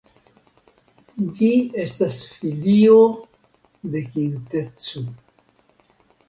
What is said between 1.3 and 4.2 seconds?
Ĝi estas filio de